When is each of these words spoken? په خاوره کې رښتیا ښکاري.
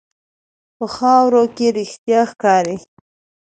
په 0.77 0.85
خاوره 0.95 1.43
کې 1.55 1.67
رښتیا 1.77 2.21
ښکاري. 2.31 2.77